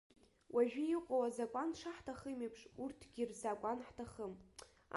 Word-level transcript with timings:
Уажәы 0.53 0.83
иҟоу 0.95 1.21
азакәан 1.27 1.69
шаҳҭахым 1.79 2.39
еиԥш, 2.43 2.61
урҭгьы 2.81 3.23
рзакәан 3.29 3.79
ҳҭахым. 3.87 4.33